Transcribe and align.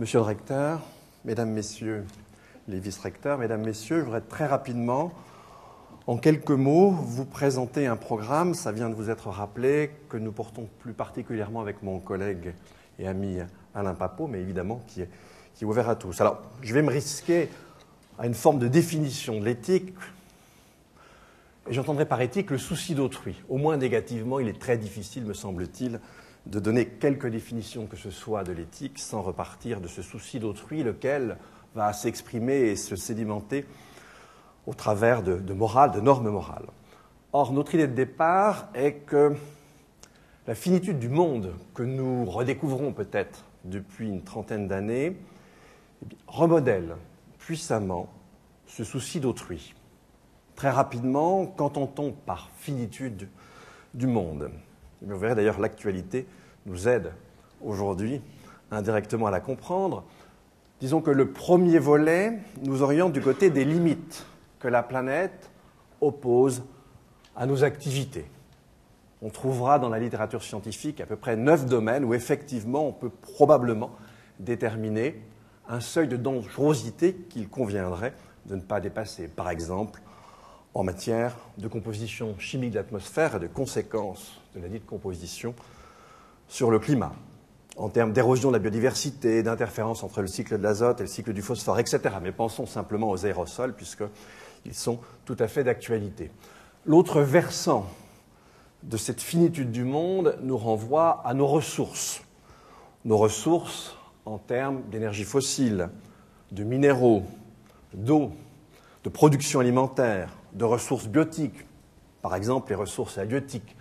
Monsieur 0.00 0.20
le 0.20 0.24
recteur, 0.24 0.80
mesdames, 1.26 1.50
messieurs 1.50 2.06
les 2.68 2.80
vice-recteurs, 2.80 3.36
mesdames, 3.36 3.60
messieurs, 3.60 3.98
je 3.98 4.04
voudrais 4.04 4.22
très 4.22 4.46
rapidement, 4.46 5.12
en 6.06 6.16
quelques 6.16 6.48
mots, 6.52 6.88
vous 6.88 7.26
présenter 7.26 7.86
un 7.86 7.96
programme, 7.96 8.54
ça 8.54 8.72
vient 8.72 8.88
de 8.88 8.94
vous 8.94 9.10
être 9.10 9.28
rappelé, 9.28 9.90
que 10.08 10.16
nous 10.16 10.32
portons 10.32 10.70
plus 10.78 10.94
particulièrement 10.94 11.60
avec 11.60 11.82
mon 11.82 11.98
collègue 11.98 12.54
et 12.98 13.06
ami 13.06 13.40
Alain 13.74 13.92
Papot, 13.92 14.26
mais 14.26 14.40
évidemment 14.40 14.80
qui 14.86 15.02
est, 15.02 15.10
qui 15.54 15.64
est 15.64 15.66
ouvert 15.66 15.90
à 15.90 15.96
tous. 15.96 16.18
Alors, 16.22 16.40
je 16.62 16.72
vais 16.72 16.80
me 16.80 16.90
risquer 16.90 17.50
à 18.18 18.26
une 18.26 18.32
forme 18.32 18.58
de 18.58 18.68
définition 18.68 19.38
de 19.38 19.44
l'éthique, 19.44 19.92
et 21.70 21.72
j'entendrai 21.72 22.04
par 22.04 22.20
éthique 22.20 22.50
le 22.50 22.58
souci 22.58 22.96
d'autrui. 22.96 23.40
Au 23.48 23.56
moins 23.56 23.76
négativement, 23.76 24.40
il 24.40 24.48
est 24.48 24.58
très 24.58 24.76
difficile, 24.76 25.24
me 25.24 25.34
semble-t-il, 25.34 26.00
de 26.46 26.58
donner 26.58 26.86
quelque 26.86 27.28
définition 27.28 27.86
que 27.86 27.96
ce 27.96 28.10
soit 28.10 28.42
de 28.42 28.50
l'éthique 28.50 28.98
sans 28.98 29.22
repartir 29.22 29.80
de 29.80 29.86
ce 29.86 30.02
souci 30.02 30.40
d'autrui, 30.40 30.82
lequel 30.82 31.36
va 31.76 31.92
s'exprimer 31.92 32.56
et 32.56 32.76
se 32.76 32.96
sédimenter 32.96 33.66
au 34.66 34.74
travers 34.74 35.22
de, 35.22 35.36
de 35.36 35.54
morale, 35.54 35.92
de 35.92 36.00
normes 36.00 36.30
morales. 36.30 36.66
Or, 37.32 37.52
notre 37.52 37.76
idée 37.76 37.86
de 37.86 37.94
départ 37.94 38.68
est 38.74 39.06
que 39.06 39.36
la 40.48 40.56
finitude 40.56 40.98
du 40.98 41.08
monde 41.08 41.54
que 41.74 41.84
nous 41.84 42.24
redécouvrons 42.24 42.92
peut-être 42.92 43.44
depuis 43.64 44.08
une 44.08 44.22
trentaine 44.24 44.66
d'années 44.66 45.16
eh 46.02 46.16
remodèle 46.26 46.96
puissamment 47.38 48.08
ce 48.66 48.82
souci 48.82 49.20
d'autrui. 49.20 49.74
Très 50.60 50.68
rapidement, 50.68 51.46
qu'entend-on 51.46 52.12
par 52.12 52.50
finitude 52.58 53.30
du 53.94 54.06
monde 54.06 54.50
Vous 55.00 55.18
verrez 55.18 55.34
d'ailleurs 55.34 55.58
l'actualité 55.58 56.26
nous 56.66 56.86
aide 56.86 57.14
aujourd'hui 57.64 58.20
indirectement 58.70 59.28
à 59.28 59.30
la 59.30 59.40
comprendre. 59.40 60.04
Disons 60.78 61.00
que 61.00 61.10
le 61.10 61.30
premier 61.30 61.78
volet 61.78 62.40
nous 62.60 62.82
oriente 62.82 63.14
du 63.14 63.22
côté 63.22 63.48
des 63.48 63.64
limites 63.64 64.26
que 64.58 64.68
la 64.68 64.82
planète 64.82 65.50
oppose 66.02 66.62
à 67.34 67.46
nos 67.46 67.64
activités. 67.64 68.26
On 69.22 69.30
trouvera 69.30 69.78
dans 69.78 69.88
la 69.88 69.98
littérature 69.98 70.42
scientifique 70.42 71.00
à 71.00 71.06
peu 71.06 71.16
près 71.16 71.36
neuf 71.36 71.64
domaines 71.64 72.04
où 72.04 72.12
effectivement 72.12 72.86
on 72.86 72.92
peut 72.92 73.08
probablement 73.08 73.92
déterminer 74.38 75.22
un 75.70 75.80
seuil 75.80 76.06
de 76.06 76.18
dangerosité 76.18 77.14
qu'il 77.30 77.48
conviendrait 77.48 78.12
de 78.44 78.56
ne 78.56 78.60
pas 78.60 78.80
dépasser. 78.80 79.26
Par 79.26 79.48
exemple, 79.48 80.02
en 80.74 80.84
matière 80.84 81.36
de 81.58 81.68
composition 81.68 82.38
chimique 82.38 82.72
de 82.72 82.76
l'atmosphère 82.76 83.36
et 83.36 83.40
de 83.40 83.46
conséquences 83.46 84.40
de 84.54 84.60
la 84.60 84.68
dite 84.68 84.86
composition 84.86 85.54
sur 86.48 86.70
le 86.70 86.78
climat, 86.78 87.12
en 87.76 87.88
termes 87.88 88.12
d'érosion 88.12 88.48
de 88.48 88.54
la 88.54 88.58
biodiversité, 88.58 89.42
d'interférence 89.42 90.02
entre 90.02 90.20
le 90.20 90.26
cycle 90.26 90.58
de 90.58 90.62
l'azote 90.62 91.00
et 91.00 91.04
le 91.04 91.08
cycle 91.08 91.32
du 91.32 91.42
phosphore, 91.42 91.78
etc. 91.78 92.00
Mais 92.22 92.32
pensons 92.32 92.66
simplement 92.66 93.10
aux 93.10 93.24
aérosols, 93.24 93.74
puisqu'ils 93.74 94.74
sont 94.74 94.98
tout 95.24 95.36
à 95.38 95.48
fait 95.48 95.64
d'actualité. 95.64 96.30
L'autre 96.86 97.20
versant 97.20 97.86
de 98.82 98.96
cette 98.96 99.20
finitude 99.20 99.70
du 99.70 99.84
monde 99.84 100.38
nous 100.42 100.56
renvoie 100.56 101.22
à 101.24 101.34
nos 101.34 101.46
ressources. 101.46 102.22
Nos 103.04 103.16
ressources 103.16 103.96
en 104.24 104.38
termes 104.38 104.82
d'énergie 104.90 105.24
fossile, 105.24 105.90
de 106.52 106.64
minéraux, 106.64 107.22
d'eau, 107.94 108.32
de 109.04 109.08
production 109.08 109.60
alimentaire, 109.60 110.30
de 110.52 110.64
ressources 110.64 111.06
biotiques, 111.06 111.66
par 112.22 112.34
exemple 112.34 112.70
les 112.70 112.76
ressources 112.76 113.18
halieutiques. 113.18 113.76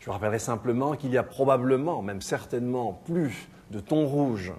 Je 0.00 0.10
rappellerai 0.10 0.38
simplement 0.38 0.96
qu'il 0.96 1.10
y 1.10 1.18
a 1.18 1.22
probablement, 1.22 2.02
même 2.02 2.22
certainement, 2.22 3.00
plus 3.04 3.48
de 3.70 3.80
thon 3.80 4.06
rouge 4.06 4.52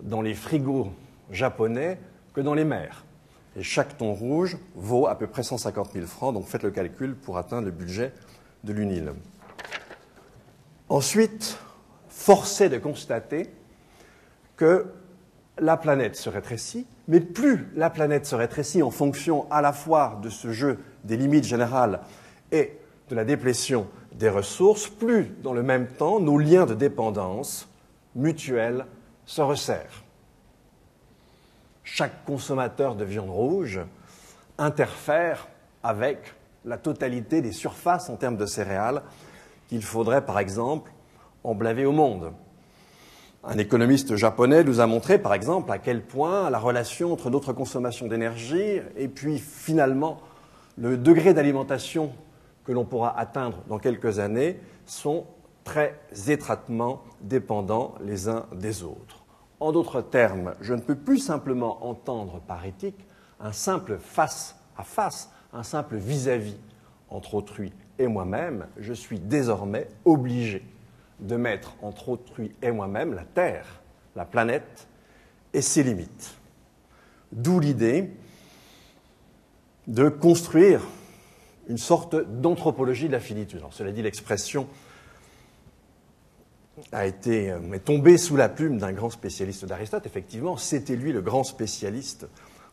dans 0.00 0.22
les 0.22 0.34
frigos 0.34 0.92
japonais 1.30 1.98
que 2.32 2.40
dans 2.40 2.54
les 2.54 2.64
mers. 2.64 3.04
Et 3.56 3.62
chaque 3.62 3.96
thon 3.96 4.14
rouge 4.14 4.56
vaut 4.74 5.06
à 5.06 5.16
peu 5.16 5.26
près 5.26 5.42
150 5.42 5.92
000 5.92 6.06
francs, 6.06 6.34
donc 6.34 6.46
faites 6.46 6.62
le 6.62 6.70
calcul 6.70 7.14
pour 7.14 7.38
atteindre 7.38 7.66
le 7.66 7.70
budget 7.70 8.12
de 8.64 8.72
l'UNIL. 8.72 9.12
Ensuite, 10.88 11.58
force 12.08 12.62
de 12.62 12.78
constater 12.78 13.50
que 14.56 14.86
la 15.58 15.76
planète 15.76 16.16
se 16.16 16.28
rétrécit, 16.28 16.86
mais 17.08 17.20
plus 17.20 17.68
la 17.74 17.90
planète 17.90 18.26
se 18.26 18.34
rétrécit 18.34 18.82
en 18.82 18.90
fonction 18.90 19.46
à 19.50 19.60
la 19.60 19.72
fois 19.72 20.18
de 20.22 20.30
ce 20.30 20.52
jeu 20.52 20.78
des 21.04 21.16
limites 21.16 21.44
générales 21.44 22.00
et 22.52 22.78
de 23.10 23.14
la 23.14 23.24
déplétion 23.24 23.86
des 24.12 24.28
ressources, 24.28 24.88
plus 24.88 25.32
dans 25.42 25.52
le 25.52 25.62
même 25.62 25.86
temps 25.86 26.20
nos 26.20 26.38
liens 26.38 26.66
de 26.66 26.74
dépendance 26.74 27.68
mutuelle 28.14 28.86
se 29.26 29.42
resserrent. 29.42 30.04
Chaque 31.82 32.24
consommateur 32.24 32.94
de 32.94 33.04
viande 33.04 33.30
rouge 33.30 33.80
interfère 34.56 35.48
avec 35.82 36.34
la 36.64 36.78
totalité 36.78 37.42
des 37.42 37.52
surfaces 37.52 38.08
en 38.08 38.16
termes 38.16 38.36
de 38.36 38.46
céréales 38.46 39.02
qu'il 39.68 39.82
faudrait, 39.82 40.24
par 40.24 40.38
exemple, 40.38 40.90
emblaver 41.42 41.84
au 41.84 41.92
monde. 41.92 42.32
Un 43.46 43.58
économiste 43.58 44.16
japonais 44.16 44.64
nous 44.64 44.80
a 44.80 44.86
montré, 44.86 45.18
par 45.18 45.34
exemple, 45.34 45.70
à 45.70 45.78
quel 45.78 46.02
point 46.02 46.48
la 46.48 46.58
relation 46.58 47.12
entre 47.12 47.28
notre 47.28 47.52
consommation 47.52 48.06
d'énergie 48.06 48.80
et 48.96 49.06
puis 49.06 49.38
finalement 49.38 50.18
le 50.78 50.96
degré 50.96 51.34
d'alimentation 51.34 52.12
que 52.64 52.72
l'on 52.72 52.86
pourra 52.86 53.18
atteindre 53.18 53.58
dans 53.68 53.78
quelques 53.78 54.18
années 54.18 54.58
sont 54.86 55.26
très 55.62 56.00
étroitement 56.28 57.02
dépendants 57.20 57.94
les 58.02 58.30
uns 58.30 58.46
des 58.54 58.82
autres. 58.82 59.24
En 59.60 59.72
d'autres 59.72 60.00
termes, 60.00 60.54
je 60.62 60.72
ne 60.72 60.80
peux 60.80 60.96
plus 60.96 61.18
simplement 61.18 61.86
entendre 61.86 62.40
par 62.48 62.64
éthique 62.64 63.06
un 63.40 63.52
simple 63.52 63.98
face 63.98 64.56
à 64.78 64.84
face, 64.84 65.30
un 65.52 65.62
simple 65.62 65.96
vis-à-vis 65.96 66.56
entre 67.10 67.34
autrui 67.34 67.74
et 67.98 68.06
moi-même, 68.06 68.66
je 68.78 68.94
suis 68.94 69.20
désormais 69.20 69.86
obligé 70.06 70.64
de 71.20 71.36
mettre 71.36 71.74
entre 71.82 72.08
autrui 72.10 72.52
et 72.62 72.70
moi-même 72.70 73.14
la 73.14 73.24
Terre, 73.24 73.82
la 74.16 74.24
planète 74.24 74.88
et 75.52 75.62
ses 75.62 75.82
limites. 75.82 76.34
D'où 77.32 77.60
l'idée 77.60 78.10
de 79.86 80.08
construire 80.08 80.82
une 81.68 81.78
sorte 81.78 82.16
d'anthropologie 82.16 83.06
de 83.08 83.12
la 83.12 83.20
finitude. 83.20 83.62
Cela 83.70 83.92
dit, 83.92 84.02
l'expression 84.02 84.66
a 86.92 87.06
été 87.06 87.50
euh, 87.50 87.72
est 87.72 87.84
tombée 87.84 88.18
sous 88.18 88.36
la 88.36 88.48
plume 88.48 88.78
d'un 88.78 88.92
grand 88.92 89.10
spécialiste 89.10 89.64
d'Aristote. 89.64 90.06
Effectivement, 90.06 90.56
c'était 90.56 90.96
lui 90.96 91.12
le 91.12 91.22
grand 91.22 91.44
spécialiste 91.44 92.26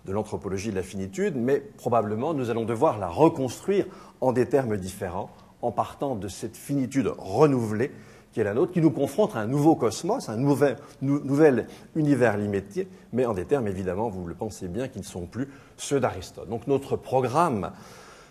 de 0.06 0.12
l'anthropologie 0.12 0.72
de 0.72 0.75
la 0.75 0.84
finitude, 0.84 1.35
mais 1.35 1.59
probablement 1.59 2.34
nous 2.34 2.50
allons 2.50 2.66
devoir 2.66 2.97
la 2.97 3.07
reconstruire 3.07 3.85
en 4.19 4.31
des 4.31 4.47
termes 4.47 4.78
différents, 4.78 5.30
en 5.62 5.72
partant 5.72 6.16
de 6.16 6.28
cette 6.28 6.57
finitude 6.57 7.12
renouvelée 7.18 7.91
qui 8.31 8.40
est 8.40 8.44
la 8.44 8.53
nôtre, 8.53 8.72
qui 8.72 8.81
nous 8.81 8.92
confronte 8.92 9.36
à 9.36 9.40
un 9.40 9.47
nouveau 9.47 9.75
cosmos, 9.75 10.30
un 10.30 10.38
nouvel, 10.38 10.78
nouvel 11.02 11.68
univers 11.96 12.38
limité, 12.38 12.88
mais 13.12 13.25
en 13.25 13.34
des 13.34 13.46
termes, 13.46 13.68
évidemment, 13.68 14.09
vous 14.09 14.25
le 14.25 14.36
pensez 14.36 14.68
bien, 14.68 14.88
qui 14.88 15.00
ne 15.00 15.03
sont 15.03 15.25
plus 15.25 15.50
ceux 15.78 16.00
d'Aristote. 16.00 16.47
Donc 16.50 16.68
notre 16.68 16.96
programme, 16.96 17.72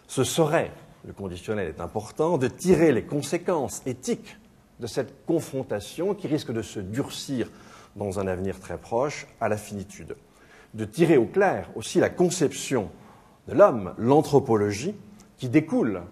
ce 0.07 0.25
serait, 0.25 0.73
le 1.05 1.13
conditionnel 1.13 1.69
est 1.69 1.81
important, 1.81 2.39
de 2.39 2.49
tirer 2.49 2.93
les 2.93 3.05
conséquences 3.05 3.83
éthiques 3.87 4.39
de 4.81 4.87
cette 4.87 5.27
confrontation 5.27 6.15
qui 6.15 6.27
risque 6.27 6.53
de 6.53 6.63
se 6.63 6.81
durcir 6.81 7.51
dans 7.97 8.19
un 8.19 8.27
avenir 8.27 8.59
très 8.59 8.79
proche 8.79 9.27
à 9.41 9.49
la 9.49 9.57
finitude. 9.57 10.17
De 10.73 10.85
tirer 10.85 11.17
au 11.17 11.27
clair 11.27 11.69
aussi 11.75 12.01
la 12.01 12.09
conception 12.09 12.91
de 13.49 13.55
l'homme, 13.55 13.95
l'anthropologie, 13.99 14.95
qui 15.37 15.49
découle 15.49 16.03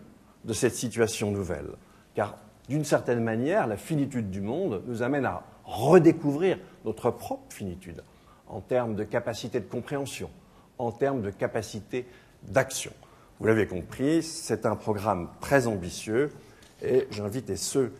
de 0.44 0.52
cette 0.52 0.74
situation 0.74 1.30
nouvelle. 1.30 1.70
Car 2.14 2.36
d'une 2.68 2.84
certaine 2.84 3.22
manière, 3.22 3.66
la 3.66 3.76
finitude 3.76 4.30
du 4.30 4.40
monde 4.40 4.82
nous 4.86 5.02
amène 5.02 5.24
à 5.24 5.42
redécouvrir 5.64 6.58
notre 6.84 7.10
propre 7.10 7.52
finitude 7.52 8.02
en 8.46 8.60
termes 8.60 8.94
de 8.94 9.04
capacité 9.04 9.60
de 9.60 9.66
compréhension, 9.66 10.30
en 10.78 10.92
termes 10.92 11.22
de 11.22 11.30
capacité 11.30 12.06
d'action. 12.42 12.92
Vous 13.40 13.46
l'avez 13.46 13.66
compris, 13.66 14.22
c'est 14.22 14.66
un 14.66 14.76
programme 14.76 15.28
très 15.40 15.66
ambitieux 15.66 16.30
et 16.82 17.06
j'invite 17.10 17.54
ceux, 17.56 17.92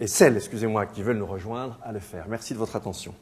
et 0.00 0.06
celles, 0.06 0.40
qui 0.92 1.02
veulent 1.02 1.18
nous 1.18 1.26
rejoindre 1.26 1.78
à 1.82 1.92
le 1.92 2.00
faire. 2.00 2.26
Merci 2.28 2.54
de 2.54 2.58
votre 2.58 2.76
attention. 2.76 3.14